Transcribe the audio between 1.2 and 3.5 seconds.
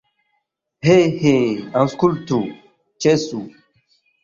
he, aŭskultu, ĉesu!